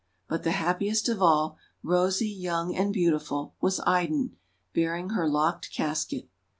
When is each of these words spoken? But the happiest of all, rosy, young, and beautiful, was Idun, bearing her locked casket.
But 0.27 0.41
the 0.41 0.53
happiest 0.53 1.07
of 1.09 1.21
all, 1.21 1.57
rosy, 1.83 2.27
young, 2.27 2.73
and 2.75 2.91
beautiful, 2.91 3.53
was 3.61 3.79
Idun, 3.85 4.35
bearing 4.73 5.11
her 5.11 5.29
locked 5.29 5.69
casket. 5.71 6.27